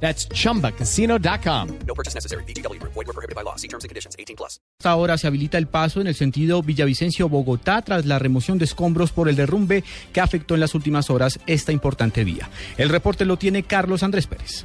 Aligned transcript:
That's 0.00 0.28
chumbacasino.com. 0.28 1.68
No 1.86 1.94
purchase 1.94 2.14
necessary. 2.14 2.44
BGW. 2.44 2.80
Void 2.82 2.94
were 2.94 3.12
prohibited 3.12 3.34
by 3.34 3.42
law. 3.42 3.56
See 3.56 3.68
terms 3.68 3.84
and 3.84 3.90
conditions. 3.90 4.14
18 4.18 4.36
plus. 4.36 4.60
Hasta 4.78 4.90
ahora 4.90 5.16
se 5.18 5.26
habilita 5.26 5.58
el 5.58 5.66
paso 5.66 6.00
en 6.00 6.06
el 6.06 6.14
sentido 6.14 6.62
Villavicencio-Bogotá 6.62 7.82
tras 7.82 8.04
la 8.04 8.18
remoción 8.18 8.58
de 8.58 8.66
escombros 8.66 9.10
por 9.10 9.28
el 9.28 9.36
derrumbe 9.36 9.84
que 10.12 10.20
afectó 10.20 10.54
en 10.54 10.60
las 10.60 10.74
últimas 10.74 11.10
horas 11.10 11.40
esta 11.46 11.72
importante 11.72 12.24
vía. 12.24 12.50
El 12.76 12.90
reporte 12.90 13.24
lo 13.24 13.36
tiene 13.38 13.62
Carlos 13.62 14.02
Andrés 14.02 14.26
Pérez. 14.26 14.64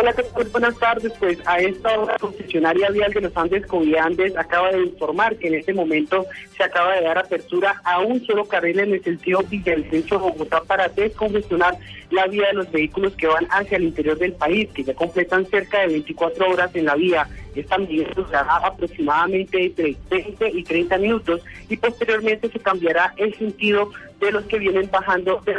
Hola, 0.00 0.14
¿qué 0.14 0.22
tal? 0.22 0.44
Buenas 0.44 0.78
tardes. 0.78 1.12
Pues 1.18 1.38
a 1.44 1.58
esta 1.58 2.00
hora, 2.00 2.16
concesionaria 2.18 2.88
vial 2.88 3.12
de 3.12 3.20
los 3.20 3.36
Andes 3.36 3.66
Coviandes 3.66 4.34
acaba 4.34 4.70
de 4.70 4.84
informar 4.84 5.36
que 5.36 5.48
en 5.48 5.56
este 5.56 5.74
momento 5.74 6.24
se 6.56 6.64
acaba 6.64 6.94
de 6.94 7.02
dar 7.02 7.18
apertura 7.18 7.82
a 7.84 8.00
un 8.00 8.24
solo 8.24 8.46
carril 8.46 8.78
en 8.80 8.94
el 8.94 9.04
sentido 9.04 9.42
Villavicencio-Bogotá 9.42 10.62
para 10.62 10.88
descongestionar 10.88 11.76
la 12.10 12.26
vía 12.28 12.46
de 12.46 12.54
los 12.54 12.72
vehículos 12.72 13.12
que 13.14 13.26
van 13.26 13.46
hacia 13.50 13.76
el 13.76 13.84
interior 13.84 14.16
del 14.16 14.32
país, 14.32 14.70
que 14.72 14.84
ya 14.84 14.94
completan 14.94 15.44
cerca 15.44 15.80
de 15.80 15.88
24 15.88 16.48
horas 16.48 16.74
en 16.74 16.86
la 16.86 16.94
vía. 16.94 17.28
Esta 17.54 17.76
medida 17.76 18.08
durará 18.16 18.56
aproximadamente 18.56 19.66
entre 19.66 19.96
20 20.08 20.48
y 20.48 20.64
30 20.64 20.96
minutos 20.96 21.42
y 21.68 21.76
posteriormente 21.76 22.48
se 22.48 22.58
cambiará 22.58 23.12
el 23.18 23.34
sentido 23.34 23.90
de 24.18 24.32
los 24.32 24.44
que 24.44 24.60
vienen 24.60 24.88
bajando 24.90 25.42
del 25.44 25.58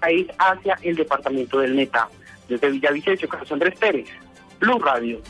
país 0.00 0.26
hacia 0.38 0.76
el 0.82 0.96
departamento 0.96 1.60
del 1.60 1.74
Meta. 1.74 2.08
Desde 2.48 2.70
Villavicencio, 2.70 3.28
Carlos 3.28 3.50
Andrés 3.52 3.74
Pérez, 3.78 4.08
Blue 4.60 4.78
Radio. 4.78 5.20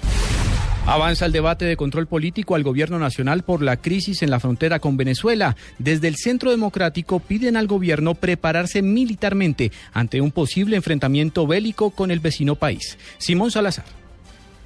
Avanza 0.86 1.27
el 1.27 1.33
debate 1.33 1.64
de 1.64 1.77
control 1.77 2.06
político 2.06 2.55
al 2.55 2.62
gobierno 2.62 3.00
nacional 3.00 3.42
por 3.42 3.61
la 3.61 3.77
crisis 3.77 4.23
en 4.23 4.31
la 4.31 4.39
frontera 4.39 4.78
con 4.78 4.97
Venezuela. 4.97 5.56
Desde 5.81 6.06
el 6.06 6.14
Centro 6.14 6.53
Democrático 6.53 7.19
piden 7.19 7.56
al 7.56 7.67
gobierno 7.67 8.14
prepararse 8.14 8.83
militarmente 8.83 9.73
ante 9.92 10.20
un 10.20 10.31
posible 10.31 10.77
enfrentamiento 10.77 11.45
bélico 11.45 11.91
con 11.91 12.12
el 12.12 12.20
vecino 12.20 12.55
país. 12.55 12.98
Simón 13.19 13.51
Salazar. 13.51 14.05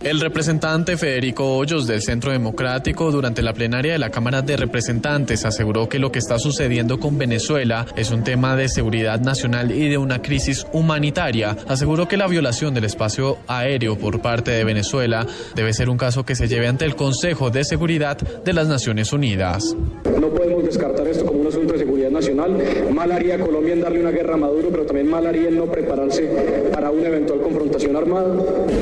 El 0.03 0.19
representante 0.19 0.97
Federico 0.97 1.59
Hoyos 1.59 1.87
del 1.87 2.01
Centro 2.01 2.33
Democrático 2.33 3.13
durante 3.13 3.43
la 3.43 3.53
plenaria 3.53 3.93
de 3.93 3.99
la 3.99 4.09
Cámara 4.09 4.41
de 4.41 4.57
Representantes 4.57 5.45
aseguró 5.45 5.91
que 5.91 5.99
lo 5.99 6.11
que 6.11 6.21
está 6.21 6.39
sucediendo 6.39 6.99
con 6.99 7.19
Venezuela 7.19 7.85
es 7.97 8.11
un 8.11 8.25
tema 8.25 8.57
de 8.57 8.71
seguridad 8.71 9.21
nacional 9.21 9.71
y 9.71 9.91
de 9.91 9.99
una 9.99 10.23
crisis 10.23 10.67
humanitaria. 10.73 11.55
Aseguró 11.69 12.09
que 12.09 12.17
la 12.17 12.29
violación 12.29 12.73
del 12.73 12.85
espacio 12.85 13.37
aéreo 13.47 13.99
por 13.99 14.23
parte 14.23 14.53
de 14.53 14.65
Venezuela 14.65 15.27
debe 15.55 15.75
ser 15.75 15.91
un 15.91 15.99
caso 15.99 16.25
que 16.25 16.35
se 16.35 16.49
lleve 16.49 16.67
ante 16.67 16.87
el 16.87 16.97
Consejo 16.97 17.51
de 17.51 17.63
Seguridad 17.63 18.17
de 18.17 18.53
las 18.55 18.69
Naciones 18.69 19.13
Unidas. 19.13 19.77
No 20.19 20.31
podemos 20.31 20.65
descartar 20.65 21.07
esto 21.09 21.27
como 21.27 21.43
un 21.43 21.49
asunto 21.49 21.75
de 21.75 21.79
seguridad 21.81 22.11
nacional. 22.11 22.57
Mal 22.91 23.13
haría 23.13 23.39
Colombia 23.39 23.75
en 23.75 23.83
darle 23.83 24.01
una 24.01 24.13
guerra 24.13 24.33
a 24.33 24.39
Maduro, 24.39 24.69
pero 24.71 24.87
también 24.87 25.11
mal 25.11 25.27
haría 25.27 25.49
en 25.49 25.59
no 25.59 25.67
prepararse 25.67 26.27
para 26.73 26.91
una 26.91 27.09
eventual 27.09 27.43
confrontación 27.43 27.97
armada. 27.97 28.35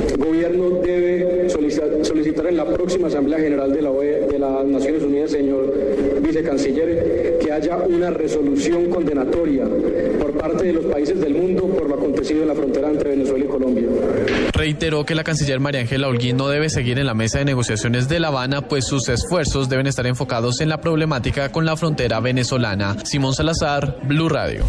El 0.09 0.17
gobierno 0.17 0.71
debe 0.81 1.08
solicitar, 1.71 2.47
en 2.47 2.57
la 2.57 2.65
próxima 2.67 3.09
Asamblea 3.09 3.39
General 3.39 3.73
de, 3.73 3.83
la 3.83 3.91
de 3.91 4.39
las 4.39 4.65
Naciones 4.67 5.03
Unidas, 5.03 5.31
señor 5.31 5.73
vicecanciller, 6.21 7.39
que 7.41 7.53
haya 7.53 7.77
una 7.79 8.11
resolución 8.11 8.91
condenatoria 8.91 9.65
por 10.19 10.33
parte 10.33 10.65
de 10.65 10.73
los 10.73 10.85
países 10.87 11.21
del 11.21 11.35
mundo 11.35 11.67
por 11.67 11.89
lo 11.89 11.95
acontecido 11.95 12.43
en 12.43 12.49
la 12.49 12.55
frontera 12.55 12.91
entre 12.91 13.11
Venezuela 13.11 13.45
y 13.45 13.49
Colombia. 13.49 13.87
Reiteró 14.53 15.05
que 15.05 15.15
la 15.15 15.25
canciller 15.25 15.61
María 15.61 15.81
Ángela 15.81 16.09
Holguín 16.09 16.37
no 16.37 16.49
debe 16.49 16.69
seguir 16.69 16.99
en 16.99 17.07
la 17.07 17.15
mesa 17.15 17.39
de 17.39 17.45
negociaciones 17.45 18.09
de 18.09 18.21
La 18.21 18.29
Habana, 18.29 18.69
pues 18.69 18.87
sus 18.87 19.09
esfuerzos 19.09 19.69
deben 19.69 19.87
estar 19.87 20.07
enfocados 20.07 20.61
en 20.61 20.69
la 20.69 20.81
problemática 20.81 21.51
con 21.51 21.65
la 21.65 21.77
frontera 21.77 22.21
venezolana. 22.21 22.97
Simón 23.05 23.35
Salazar, 23.35 23.99
Blue 24.05 24.29
Radio. 24.29 24.65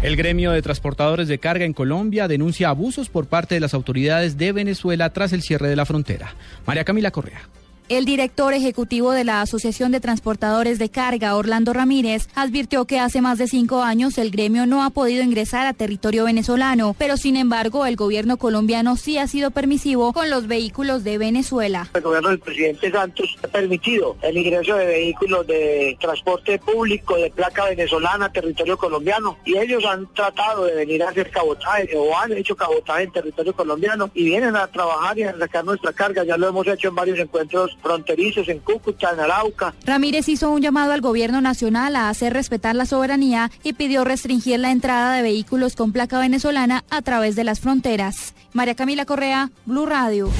El 0.00 0.14
gremio 0.14 0.52
de 0.52 0.62
transportadores 0.62 1.26
de 1.26 1.40
carga 1.40 1.64
en 1.64 1.72
Colombia 1.72 2.28
denuncia 2.28 2.68
abusos 2.68 3.08
por 3.08 3.26
parte 3.26 3.56
de 3.56 3.60
las 3.60 3.74
autoridades 3.74 4.38
de 4.38 4.52
Venezuela 4.52 5.12
tras 5.12 5.32
el 5.32 5.42
cierre 5.42 5.68
de 5.68 5.74
la 5.74 5.86
frontera. 5.86 6.36
María 6.66 6.84
Camila 6.84 7.10
Correa. 7.10 7.40
El 7.88 8.04
director 8.04 8.52
ejecutivo 8.52 9.12
de 9.12 9.24
la 9.24 9.40
Asociación 9.40 9.92
de 9.92 10.00
Transportadores 10.00 10.78
de 10.78 10.90
Carga, 10.90 11.34
Orlando 11.34 11.72
Ramírez, 11.72 12.28
advirtió 12.34 12.84
que 12.84 13.00
hace 13.00 13.22
más 13.22 13.38
de 13.38 13.48
cinco 13.48 13.82
años 13.82 14.18
el 14.18 14.30
gremio 14.30 14.66
no 14.66 14.84
ha 14.84 14.90
podido 14.90 15.22
ingresar 15.22 15.66
a 15.66 15.72
territorio 15.72 16.24
venezolano, 16.24 16.94
pero 16.98 17.16
sin 17.16 17.34
embargo 17.34 17.86
el 17.86 17.96
gobierno 17.96 18.36
colombiano 18.36 18.96
sí 18.96 19.16
ha 19.16 19.26
sido 19.26 19.52
permisivo 19.52 20.12
con 20.12 20.28
los 20.28 20.48
vehículos 20.48 21.02
de 21.02 21.16
Venezuela. 21.16 21.88
El 21.94 22.02
gobierno 22.02 22.28
del 22.28 22.40
presidente 22.40 22.90
Santos 22.90 23.38
ha 23.42 23.48
permitido 23.48 24.18
el 24.20 24.36
ingreso 24.36 24.76
de 24.76 24.84
vehículos 24.84 25.46
de 25.46 25.96
transporte 25.98 26.58
público 26.58 27.16
de 27.16 27.30
placa 27.30 27.64
venezolana 27.70 28.26
a 28.26 28.32
territorio 28.32 28.76
colombiano 28.76 29.38
y 29.46 29.56
ellos 29.56 29.82
han 29.86 30.12
tratado 30.12 30.66
de 30.66 30.74
venir 30.74 31.02
a 31.02 31.08
hacer 31.08 31.30
cabotaje 31.30 31.96
o 31.96 32.14
han 32.18 32.32
hecho 32.32 32.54
cabotaje 32.54 33.04
en 33.04 33.12
territorio 33.12 33.54
colombiano 33.54 34.10
y 34.12 34.24
vienen 34.24 34.56
a 34.56 34.66
trabajar 34.66 35.18
y 35.18 35.22
a 35.22 35.38
sacar 35.38 35.64
nuestra 35.64 35.94
carga. 35.94 36.22
Ya 36.24 36.36
lo 36.36 36.48
hemos 36.48 36.66
hecho 36.66 36.88
en 36.88 36.94
varios 36.94 37.18
encuentros 37.18 37.77
fronterizos 37.82 38.48
en 38.48 38.58
Cúcuta, 38.58 39.10
en 39.12 39.20
Arauca. 39.20 39.74
Ramírez 39.84 40.28
hizo 40.28 40.50
un 40.50 40.60
llamado 40.60 40.92
al 40.92 41.00
gobierno 41.00 41.40
nacional 41.40 41.96
a 41.96 42.08
hacer 42.08 42.32
respetar 42.32 42.74
la 42.74 42.86
soberanía 42.86 43.50
y 43.62 43.72
pidió 43.72 44.04
restringir 44.04 44.60
la 44.60 44.70
entrada 44.70 45.14
de 45.14 45.22
vehículos 45.22 45.76
con 45.76 45.92
placa 45.92 46.18
venezolana 46.18 46.84
a 46.90 47.02
través 47.02 47.36
de 47.36 47.44
las 47.44 47.60
fronteras. 47.60 48.34
María 48.52 48.74
Camila 48.74 49.04
Correa, 49.04 49.50
Blue 49.66 49.86
Radio. 49.86 50.30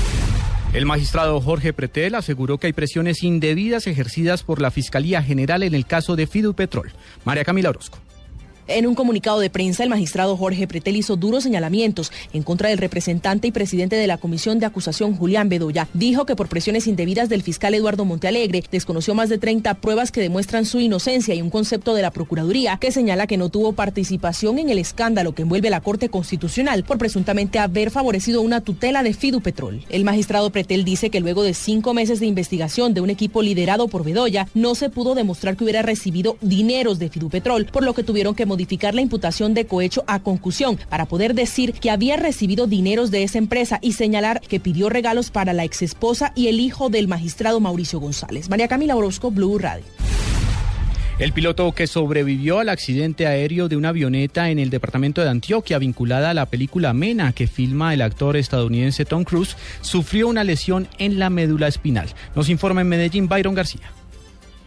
El 0.72 0.84
magistrado 0.84 1.40
Jorge 1.40 1.72
Pretel 1.72 2.14
aseguró 2.14 2.58
que 2.58 2.66
hay 2.66 2.72
presiones 2.74 3.22
indebidas 3.22 3.86
ejercidas 3.86 4.42
por 4.42 4.60
la 4.60 4.70
Fiscalía 4.70 5.22
General 5.22 5.62
en 5.62 5.74
el 5.74 5.86
caso 5.86 6.14
de 6.14 6.26
Fidupetrol. 6.26 6.92
María 7.24 7.44
Camila 7.44 7.70
Orozco. 7.70 7.98
En 8.70 8.86
un 8.86 8.94
comunicado 8.94 9.40
de 9.40 9.48
prensa, 9.48 9.82
el 9.82 9.88
magistrado 9.88 10.36
Jorge 10.36 10.68
Pretel 10.68 10.96
hizo 10.96 11.16
duros 11.16 11.42
señalamientos 11.42 12.12
en 12.34 12.42
contra 12.42 12.68
del 12.68 12.76
representante 12.76 13.48
y 13.48 13.50
presidente 13.50 13.96
de 13.96 14.06
la 14.06 14.18
Comisión 14.18 14.58
de 14.58 14.66
Acusación, 14.66 15.16
Julián 15.16 15.48
Bedoya. 15.48 15.88
Dijo 15.94 16.26
que 16.26 16.36
por 16.36 16.48
presiones 16.48 16.86
indebidas 16.86 17.30
del 17.30 17.42
fiscal 17.42 17.72
Eduardo 17.72 18.04
Montealegre 18.04 18.62
desconoció 18.70 19.14
más 19.14 19.30
de 19.30 19.38
30 19.38 19.72
pruebas 19.80 20.12
que 20.12 20.20
demuestran 20.20 20.66
su 20.66 20.80
inocencia 20.80 21.34
y 21.34 21.40
un 21.40 21.48
concepto 21.48 21.94
de 21.94 22.02
la 22.02 22.10
Procuraduría 22.10 22.76
que 22.76 22.92
señala 22.92 23.26
que 23.26 23.38
no 23.38 23.48
tuvo 23.48 23.72
participación 23.72 24.58
en 24.58 24.68
el 24.68 24.78
escándalo 24.78 25.34
que 25.34 25.42
envuelve 25.42 25.70
la 25.70 25.80
Corte 25.80 26.10
Constitucional 26.10 26.84
por 26.84 26.98
presuntamente 26.98 27.58
haber 27.58 27.90
favorecido 27.90 28.42
una 28.42 28.60
tutela 28.60 29.02
de 29.02 29.14
Fidupetrol. 29.14 29.86
El 29.88 30.04
magistrado 30.04 30.50
Pretel 30.50 30.84
dice 30.84 31.08
que 31.08 31.20
luego 31.20 31.42
de 31.42 31.54
cinco 31.54 31.94
meses 31.94 32.20
de 32.20 32.26
investigación 32.26 32.92
de 32.92 33.00
un 33.00 33.08
equipo 33.08 33.40
liderado 33.40 33.88
por 33.88 34.04
Bedoya, 34.04 34.46
no 34.52 34.74
se 34.74 34.90
pudo 34.90 35.14
demostrar 35.14 35.56
que 35.56 35.64
hubiera 35.64 35.80
recibido 35.80 36.36
dineros 36.42 36.98
de 36.98 37.08
Fidupetrol, 37.08 37.64
por 37.64 37.82
lo 37.82 37.94
que 37.94 38.02
tuvieron 38.02 38.34
que 38.34 38.44
modificar 38.44 38.57
la 38.94 39.00
imputación 39.00 39.54
de 39.54 39.66
cohecho 39.66 40.04
a 40.06 40.20
concusión 40.20 40.78
para 40.88 41.06
poder 41.06 41.34
decir 41.34 41.72
que 41.72 41.90
había 41.90 42.16
recibido 42.16 42.66
dineros 42.66 43.10
de 43.10 43.22
esa 43.22 43.38
empresa 43.38 43.78
y 43.82 43.92
señalar 43.92 44.40
que 44.40 44.60
pidió 44.60 44.88
regalos 44.88 45.30
para 45.30 45.52
la 45.52 45.64
exesposa 45.64 46.32
y 46.34 46.48
el 46.48 46.60
hijo 46.60 46.88
del 46.88 47.08
magistrado 47.08 47.60
Mauricio 47.60 48.00
González. 48.00 48.48
María 48.48 48.68
Camila 48.68 48.96
Orozco, 48.96 49.30
Blue 49.30 49.58
Radio. 49.58 49.84
El 51.18 51.32
piloto 51.32 51.72
que 51.72 51.88
sobrevivió 51.88 52.60
al 52.60 52.68
accidente 52.68 53.26
aéreo 53.26 53.68
de 53.68 53.76
una 53.76 53.88
avioneta 53.88 54.50
en 54.50 54.60
el 54.60 54.70
departamento 54.70 55.20
de 55.20 55.28
Antioquia 55.28 55.78
vinculada 55.78 56.30
a 56.30 56.34
la 56.34 56.46
película 56.46 56.92
Mena 56.92 57.32
que 57.32 57.48
filma 57.48 57.92
el 57.92 58.02
actor 58.02 58.36
estadounidense 58.36 59.04
Tom 59.04 59.24
Cruise 59.24 59.56
sufrió 59.80 60.28
una 60.28 60.44
lesión 60.44 60.86
en 60.98 61.18
la 61.18 61.28
médula 61.28 61.66
espinal. 61.66 62.08
Nos 62.36 62.48
informa 62.48 62.82
en 62.82 62.88
Medellín 62.88 63.26
Byron 63.26 63.54
García. 63.56 63.90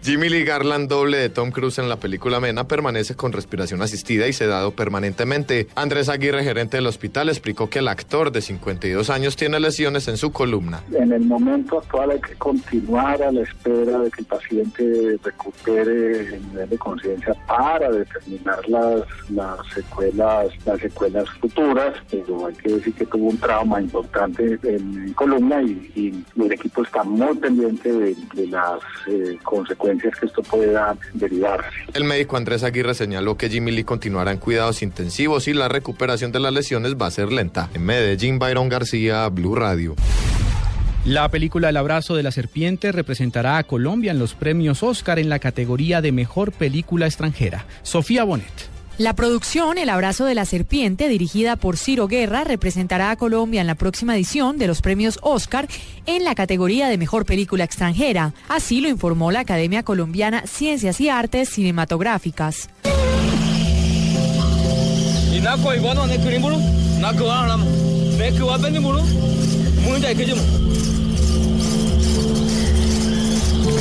Jimmy 0.04 0.30
Lee 0.30 0.44
Garland, 0.44 0.90
doble 0.90 1.18
de 1.18 1.30
Tom 1.30 1.52
Cruise 1.52 1.78
en 1.78 1.88
la 1.88 1.98
película 1.98 2.40
Mena, 2.40 2.68
permanece 2.68 3.14
con 3.14 3.32
respiración 3.34 3.84
asistida 3.84 4.28
y 4.28 4.34
sedado 4.34 4.72
permanentemente. 4.72 5.68
Andrés 5.76 6.10
Aguirre, 6.10 6.44
gerente 6.44 6.78
del 6.78 6.88
hospital, 6.88 7.30
explicó 7.30 7.70
que 7.70 7.80
el 7.80 7.88
actor 7.88 8.32
de 8.32 8.42
52 8.42 9.12
años 9.12 9.36
tiene 9.36 9.60
lesiones 9.60 10.08
en 10.08 10.18
su 10.18 10.32
columna. 10.32 10.82
En 10.92 11.12
el 11.12 11.22
momento 11.22 11.78
actual 11.78 12.12
hay 12.12 12.20
que 12.20 12.34
continuar 12.34 13.22
a 13.22 13.32
la 13.32 13.42
espera 13.42 14.00
de 14.00 14.10
que 14.10 14.22
el 14.22 14.26
paciente 14.26 15.20
recupere 15.24 16.36
el 16.36 16.48
nivel 16.48 16.70
de 16.70 16.78
conciencia 16.80 17.36
para 17.46 17.92
determinar 17.92 18.68
las, 18.68 19.04
las 19.30 19.60
secuelas 19.72 20.48
las 20.66 20.80
secuelas 20.80 21.30
futuras, 21.40 21.94
pero 22.10 22.48
hay 22.48 22.56
que 22.56 22.74
decir 22.74 22.94
que 22.96 23.06
tuvo 23.06 23.30
un 23.30 23.38
trauma 23.38 23.80
importante 23.80 24.58
en 24.64 25.14
columna 25.14 25.62
y, 25.62 25.92
y 25.96 26.42
el 26.42 26.52
equipo 26.52 26.82
está 26.82 27.04
muy 27.04 27.38
pendiente 27.38 27.92
de, 27.92 28.16
de 28.34 28.48
las 28.48 28.80
eh, 29.08 29.38
consecuencias 29.44 29.91
que 29.98 30.26
esto 30.26 30.42
pueda 30.44 30.96
derivar. 31.14 31.66
El 31.94 32.04
médico 32.04 32.38
Andrés 32.38 32.64
Aguirre 32.64 32.94
señaló 32.94 33.38
que 33.38 33.50
Jimmy 33.50 33.72
Lee 33.72 33.84
continuará 33.84 34.32
en 34.32 34.38
cuidados 34.38 34.82
intensivos 34.82 35.48
y 35.48 35.54
la 35.54 35.68
recuperación 35.68 36.32
de 36.32 36.40
las 36.40 36.54
lesiones 36.54 36.96
va 36.96 37.08
a 37.08 37.12
ser 37.12 37.32
lenta. 37.32 37.70
En 37.74 37.84
Medellín, 37.84 38.40
Byron 38.40 38.70
García, 38.70 39.28
Blue 39.30 39.56
Radio. 39.56 39.96
La 41.06 41.30
película 41.30 41.70
El 41.70 41.78
abrazo 41.78 42.16
de 42.16 42.22
la 42.22 42.32
serpiente 42.32 42.92
representará 42.92 43.58
a 43.58 43.64
Colombia 43.64 44.12
en 44.12 44.20
los 44.20 44.36
premios 44.36 44.84
Oscar 44.84 45.18
en 45.18 45.30
la 45.30 45.40
categoría 45.40 46.00
de 46.00 46.12
mejor 46.12 46.52
película 46.52 47.08
extranjera. 47.08 47.66
Sofía 47.82 48.24
Bonet. 48.24 48.71
La 49.02 49.16
producción 49.16 49.80
El 49.80 49.90
abrazo 49.90 50.26
de 50.26 50.36
la 50.36 50.46
serpiente, 50.46 51.10
dirigida 51.10 51.56
por 51.56 51.76
Ciro 51.76 52.08
Guerra, 52.08 52.44
representará 52.44 53.10
a 53.10 53.16
Colombia 53.16 53.60
en 53.60 53.66
la 53.66 53.74
próxima 53.74 54.16
edición 54.16 54.60
de 54.60 54.68
los 54.68 54.84
premios 54.84 55.18
Oscar 55.24 55.68
en 56.06 56.24
la 56.24 56.36
categoría 56.36 56.88
de 56.88 57.00
mejor 57.00 57.26
película 57.26 57.64
extranjera. 57.64 58.36
Así 58.48 58.80
lo 58.80 58.90
informó 58.90 59.32
la 59.32 59.40
Academia 59.40 59.82
Colombiana 59.82 60.46
Ciencias 60.46 61.02
y 61.02 61.10
Artes 61.10 61.50
Cinematográficas. 61.50 62.70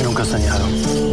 Nunca 0.03 0.25
soñado, 0.25 0.65
dormido 0.65 1.10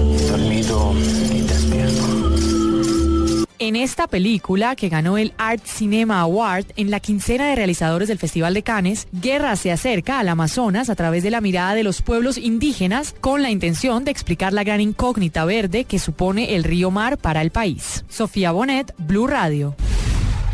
En 3.68 3.76
esta 3.76 4.06
película, 4.06 4.76
que 4.76 4.88
ganó 4.88 5.18
el 5.18 5.34
Art 5.36 5.62
Cinema 5.66 6.20
Award 6.20 6.64
en 6.76 6.90
la 6.90 7.00
quincena 7.00 7.48
de 7.48 7.54
realizadores 7.54 8.08
del 8.08 8.16
Festival 8.16 8.54
de 8.54 8.62
Cannes, 8.62 9.08
Guerra 9.12 9.56
se 9.56 9.70
acerca 9.70 10.18
al 10.18 10.30
Amazonas 10.30 10.88
a 10.88 10.94
través 10.94 11.22
de 11.22 11.30
la 11.30 11.42
mirada 11.42 11.74
de 11.74 11.82
los 11.82 12.00
pueblos 12.00 12.38
indígenas 12.38 13.14
con 13.20 13.42
la 13.42 13.50
intención 13.50 14.06
de 14.06 14.10
explicar 14.10 14.54
la 14.54 14.64
gran 14.64 14.80
incógnita 14.80 15.44
verde 15.44 15.84
que 15.84 15.98
supone 15.98 16.56
el 16.56 16.64
río 16.64 16.90
Mar 16.90 17.18
para 17.18 17.42
el 17.42 17.50
país. 17.50 18.06
Sofía 18.08 18.52
Bonet, 18.52 18.94
Blue 18.96 19.26
Radio. 19.26 19.76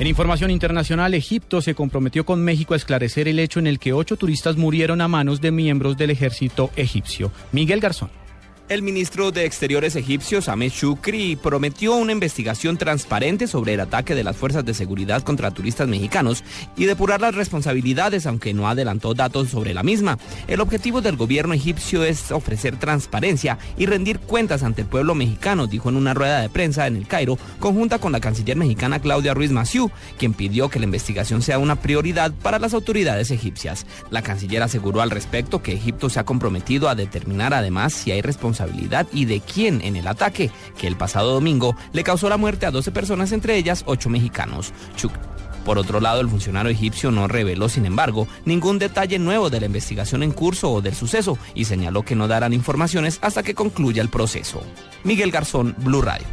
En 0.01 0.09
información 0.09 0.51
internacional, 0.51 1.15
Egipto 1.15 1.63
se 1.63 1.77
comprometió 1.77 2.27
con 2.27 2.43
México 2.43 2.75
a 2.75 2.79
esclarecer 2.79 3.29
el 3.29 3.39
hecho 3.39 3.61
en 3.61 3.69
el 3.69 3.79
que 3.79 3.93
ocho 3.93 4.17
turistas 4.17 4.57
murieron 4.57 5.01
a 5.01 5.07
manos 5.07 5.41
de 5.41 5.53
miembros 5.53 5.97
del 5.97 6.11
ejército 6.11 6.73
egipcio. 6.75 7.31
Miguel 7.53 7.79
Garzón. 7.79 8.24
El 8.71 8.81
ministro 8.81 9.31
de 9.31 9.45
Exteriores 9.45 9.95
egipcio, 9.95 10.41
Sameh 10.41 10.71
Shukri, 10.71 11.37
prometió 11.37 11.97
una 11.97 12.13
investigación 12.13 12.79
transparente 12.79 13.47
sobre 13.47 13.75
el 13.75 13.81
ataque 13.81 14.15
de 14.15 14.25
las 14.25 14.39
fuerzas 14.39 14.65
de 14.65 14.73
seguridad 14.73 15.23
contra 15.23 15.51
turistas 15.51 15.87
mexicanos 15.87 16.43
y 16.75 16.87
depurar 16.87 17.21
las 17.21 17.35
responsabilidades, 17.35 18.25
aunque 18.25 18.55
no 18.55 18.67
adelantó 18.67 19.13
datos 19.13 19.51
sobre 19.51 19.75
la 19.75 19.83
misma. 19.83 20.19
El 20.49 20.63
objetivo 20.63 21.03
del 21.03 21.17
gobierno 21.17 21.53
egipcio 21.53 22.05
es 22.05 22.33
ofrecer 22.33 22.79
transparencia 22.79 23.59
y 23.77 23.85
rendir 23.85 24.19
cuentas 24.19 24.63
ante 24.63 24.81
el 24.81 24.89
pueblo 24.89 25.15
mexicano, 25.15 25.67
dijo 25.67 25.91
en 25.91 25.97
una 25.97 26.15
rueda 26.15 26.41
de 26.41 26.49
prensa 26.49 26.87
en 26.87 26.97
el 26.97 27.07
Cairo, 27.07 27.37
conjunta 27.61 27.99
con 27.99 28.13
la 28.13 28.21
canciller 28.21 28.57
mexicana 28.57 28.99
Claudia 28.99 29.35
Ruiz 29.35 29.51
Massieu, 29.51 29.91
quien 30.17 30.33
pidió 30.33 30.71
que 30.71 30.79
la 30.79 30.87
investigación 30.87 31.43
sea 31.43 31.59
una 31.59 31.83
prioridad 31.83 32.33
para 32.33 32.59
las 32.59 32.73
autoridades 32.73 33.31
egipcias. 33.31 33.85
La 34.09 34.23
canciller 34.23 34.63
aseguró 34.63 35.03
al 35.03 35.11
respecto 35.11 35.63
que 35.63 35.75
Egipto 35.75 36.09
se 36.09 36.19
ha 36.19 36.25
comprometido 36.25 36.89
a 36.89 36.95
determinar 36.95 37.53
además 37.53 37.93
si 37.93 38.11
hay 38.11 38.23
responsabilidad 38.55 39.07
y 39.13 39.25
de 39.25 39.41
quién 39.41 39.81
en 39.83 39.97
el 39.97 40.07
ataque 40.07 40.51
que 40.79 40.87
el 40.87 40.97
pasado 40.97 41.33
domingo 41.33 41.77
le 41.93 42.05
causó 42.05 42.29
la 42.29 42.37
muerte 42.37 42.67
a 42.67 42.71
12 42.71 42.93
personas, 42.93 43.33
entre 43.33 43.57
ellas 43.57 43.83
8 43.87 44.09
mexicanos. 44.09 44.73
Por 45.65 45.79
otro 45.79 45.99
lado, 45.99 46.21
el 46.21 46.29
funcionario 46.29 46.71
egipcio 46.71 47.11
no 47.11 47.27
reveló, 47.27 47.69
sin 47.71 47.87
embargo, 47.87 48.29
ningún 48.45 48.79
detalle 48.79 49.19
nuevo 49.19 49.49
de 49.49 49.61
la 49.61 49.67
investigación 49.67 50.23
en 50.23 50.33
curso 50.33 50.71
o 50.71 50.83
del 50.83 50.95
suceso 50.95 51.39
y 51.55 51.65
señaló 51.65 52.03
que 52.03 52.15
no 52.15 52.29
darán 52.29 52.53
informaciones 52.53 53.19
hasta 53.23 53.43
que 53.43 53.55
concluya 53.55 54.03
el 54.03 54.11
proceso. 54.11 54.63
Miguel 55.05 55.31
Garzón, 55.31 55.75
Blue 55.79 56.03
Radio. 56.03 56.27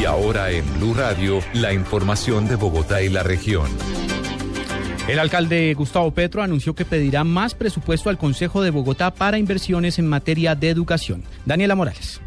Y 0.00 0.04
ahora 0.04 0.52
en 0.52 0.64
Blue 0.78 0.94
Radio, 0.94 1.40
la 1.54 1.72
información 1.72 2.46
de 2.46 2.54
Bogotá 2.54 3.02
y 3.02 3.08
la 3.08 3.24
región. 3.24 3.66
El 5.08 5.18
alcalde 5.18 5.72
Gustavo 5.72 6.10
Petro 6.10 6.42
anunció 6.42 6.74
que 6.74 6.84
pedirá 6.84 7.24
más 7.24 7.54
presupuesto 7.54 8.10
al 8.10 8.18
Consejo 8.18 8.60
de 8.60 8.68
Bogotá 8.68 9.10
para 9.10 9.38
inversiones 9.38 9.98
en 9.98 10.06
materia 10.06 10.54
de 10.54 10.68
educación. 10.68 11.24
Daniela 11.46 11.74
Morales. 11.74 12.20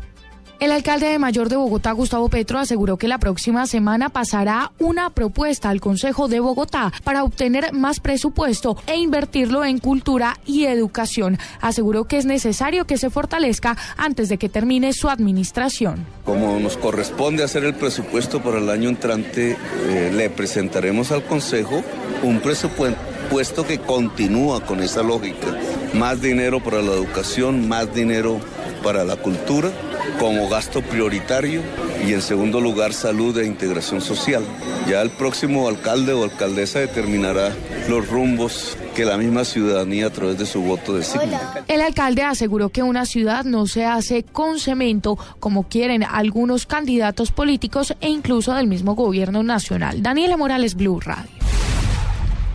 El 0.62 0.72
alcalde 0.72 1.08
de 1.08 1.18
Mayor 1.18 1.50
de 1.50 1.56
Bogotá, 1.56 1.92
Gustavo 1.92 2.30
Petro, 2.30 2.60
aseguró 2.60 2.96
que 2.96 3.08
la 3.08 3.18
próxima 3.18 3.66
semana 3.66 4.10
pasará 4.10 4.72
una 4.78 5.10
propuesta 5.10 5.72
al 5.72 5.82
Consejo 5.82 6.28
de 6.28 6.40
Bogotá 6.40 6.94
para 7.04 7.24
obtener 7.24 7.74
más 7.74 8.00
presupuesto 8.00 8.78
e 8.86 8.96
invertirlo 8.98 9.66
en 9.66 9.80
cultura 9.80 10.38
y 10.46 10.66
educación. 10.66 11.40
Aseguró 11.62 12.04
que 12.04 12.20
es 12.20 12.28
necesario 12.28 12.86
que 12.86 13.00
se 13.00 13.10
fortalezca 13.10 13.76
antes 13.98 14.30
de 14.30 14.38
que 14.38 14.50
termine 14.50 14.94
su 14.94 15.10
administración. 15.10 16.06
Como 16.26 16.60
nos 16.60 16.78
corresponde 16.78 17.44
hacer 17.44 17.64
el 17.64 17.74
presupuesto 17.74 18.44
para 18.44 18.60
el 18.60 18.70
año 18.70 18.90
entrante, 18.90 19.58
eh, 19.88 20.12
le 20.14 20.30
presentaremos 20.30 21.12
al 21.12 21.24
Consejo 21.24 21.82
un 22.22 22.40
presupuesto 22.40 23.66
que 23.66 23.80
continúa 23.80 24.64
con 24.64 24.82
esa 24.82 25.02
lógica. 25.02 25.58
Más 25.96 26.22
dinero 26.22 26.64
para 26.64 26.84
la 26.84 26.92
educación, 26.92 27.68
más 27.68 27.92
dinero 27.96 28.40
para 28.84 29.04
la 29.04 29.16
cultura 29.16 29.72
como 30.22 30.48
gasto 30.48 30.84
prioritario 30.84 31.64
y 32.08 32.14
en 32.14 32.22
segundo 32.22 32.62
lugar 32.62 32.94
salud 32.94 33.36
e 33.40 33.48
integración 33.48 34.02
social. 34.02 34.44
Ya 34.88 35.02
el 35.02 35.10
próximo 35.10 35.68
alcalde 35.68 36.14
o 36.14 36.24
alcaldesa 36.24 36.78
determinará 36.78 37.52
los 37.90 38.08
rumbos 38.08 38.78
que 38.96 39.04
la 39.04 39.18
misma 39.18 39.46
ciudadanía 39.46 40.06
a 40.06 40.10
través 40.12 40.38
de 40.38 40.46
su 40.46 40.62
voto 40.62 40.94
designa. 40.94 41.64
El 41.68 41.82
alcalde 41.82 42.22
aseguró 42.22 42.70
que 42.70 42.84
una 42.84 43.08
ciudad 43.08 43.46
no 43.46 43.66
se 43.66 43.84
hace 43.84 44.22
con 44.22 44.60
cemento 44.60 45.18
como 45.40 45.68
quieren 45.68 46.04
algunos 46.04 46.68
candidatos 46.68 47.32
políticos 47.32 47.96
e 48.00 48.08
incluso 48.08 48.54
del 48.54 48.68
mismo 48.68 48.94
gobierno 48.94 49.42
nacional. 49.42 50.04
Daniela 50.04 50.38
Morales, 50.38 50.76
Blue 50.76 51.00
Radio. 51.00 51.32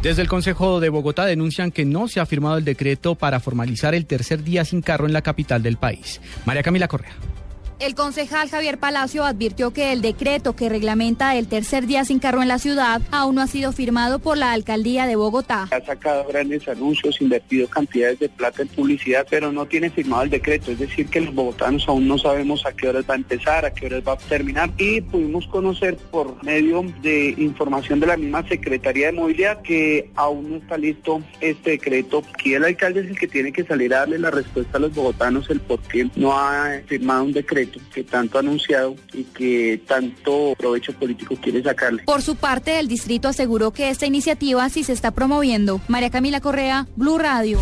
Desde 0.05 0.23
el 0.23 0.29
Consejo 0.29 0.79
de 0.79 0.89
Bogotá 0.89 1.25
denuncian 1.25 1.73
que 1.73 1.85
no 1.85 2.07
se 2.07 2.21
ha 2.21 2.27
firmado 2.27 2.59
el 2.59 2.65
decreto 2.65 3.17
para 3.17 3.41
formalizar 3.41 3.93
el 3.93 4.07
tercer 4.07 4.45
día 4.45 4.65
sin 4.65 4.83
carro 4.83 5.07
en 5.07 5.13
la 5.13 5.23
capital 5.23 5.65
del 5.65 5.79
país. 5.79 6.21
María 6.45 6.63
Camila 6.63 6.87
Correa. 6.87 7.17
El 7.79 7.95
concejal 7.95 8.49
Javier 8.49 8.79
Palacio 8.79 9.25
advirtió 9.25 9.71
que 9.71 9.93
el 9.93 10.01
decreto 10.01 10.57
que 10.57 10.71
reglamenta 10.71 11.37
el 11.37 11.47
tercer 11.47 11.87
día 11.87 12.07
sin 12.07 12.19
carro 12.19 12.41
en 12.41 12.49
la 12.49 12.59
ciudad 12.59 13.03
aún 13.11 13.35
no 13.35 13.43
ha 13.43 13.47
sido 13.47 13.71
firmado 13.71 14.19
por 14.19 14.39
la 14.39 14.53
alcaldía 14.53 15.07
de 15.07 15.15
Bogotá. 15.15 15.69
Ha 15.71 15.85
sacado 15.85 16.25
grandes 16.25 16.67
anuncios, 16.69 17.21
invertido 17.21 17.69
cantidades 17.69 18.19
de 18.19 18.31
plata 18.31 18.63
en 18.63 18.69
publicidad, 18.69 19.27
pero 19.29 19.53
no 19.53 19.67
tiene 19.67 19.91
firmado 19.91 20.23
el 20.23 20.31
decreto. 20.31 20.73
Es 20.73 20.79
decir, 20.79 21.09
que 21.09 21.21
los 21.21 21.35
bogotanos 21.35 21.87
aún 21.87 22.09
no 22.09 22.17
sabemos 22.17 22.65
a 22.65 22.73
qué 22.73 22.89
horas 22.89 23.05
va 23.09 23.13
a 23.13 23.19
empezar, 23.19 23.67
a 23.67 23.75
qué 23.75 23.87
horas 23.87 24.03
va 24.09 24.13
a 24.13 24.17
terminar. 24.17 24.71
Y 24.79 25.03
pudimos 25.03 25.47
conocer 25.47 25.99
por 26.11 26.43
medio 26.43 26.83
de 27.03 27.35
información 27.37 28.01
de 28.01 28.07
la 28.07 28.17
misma 28.17 28.49
Secretaría 28.49 29.09
de 29.09 29.13
Movilidad 29.13 29.61
que 29.61 30.11
aún 30.15 30.51
no 30.51 30.57
está 30.57 30.79
listo 30.79 31.21
este 31.43 31.73
decreto. 31.73 32.23
Aquí 32.33 32.55
el 32.55 32.65
alcalde 32.65 33.01
es 33.01 33.09
el 33.09 33.19
que 33.19 33.29
tiene 33.29 33.53
que 33.53 33.65
salir 33.65 33.93
a 33.93 33.99
darle 33.99 34.19
la 34.19 34.31
respuesta 34.31 34.79
a 34.79 34.81
los 34.81 34.95
bogotanos 34.95 35.51
el 35.51 35.61
por 35.61 35.81
qué 35.81 36.09
no 36.17 36.33
ha 36.33 36.81
firmado 36.87 37.25
un 37.25 37.33
decreto 37.33 37.66
que 37.93 38.05
tanto 38.05 38.39
ha 38.39 38.41
anunciado 38.41 38.97
y 39.13 39.25
que 39.25 39.81
tanto 39.87 40.55
provecho 40.59 40.93
político 40.93 41.37
quiere 41.41 41.63
sacarle. 41.63 42.05
Por 42.05 42.23
su 42.23 42.37
parte, 42.37 42.79
el 42.79 42.89
distrito 42.89 43.29
aseguró 43.29 43.71
que 43.71 43.91
esta 43.91 44.07
iniciativa 44.07 44.69
sí 44.69 44.85
se 44.85 44.93
está 44.93 45.11
promoviendo. 45.11 45.81
María 45.89 46.11
Camila 46.11 46.41
Correa, 46.41 46.87
Blue 46.97 47.19
Radio. 47.19 47.59